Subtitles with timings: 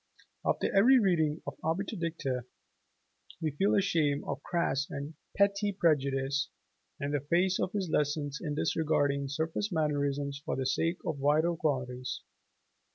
[0.43, 2.45] After every reading of 'Obiter Dicta'
[3.39, 6.49] we feel ashamed of crass and petty prejudice,
[6.99, 11.55] in the face of his lessons in disregarding surface mannerisms for the sake of vital
[11.55, 12.23] qualities.